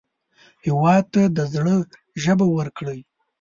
[0.65, 1.75] هېواد ته د زړه
[2.23, 2.99] ژبه ورکړئ